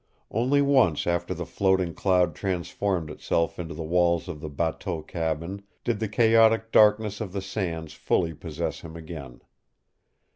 [0.31, 5.61] Only once after the floating cloud transformed itself into the walls of the bateau cabin
[5.83, 9.41] did the chaotic darkness of the sands fully possess him again.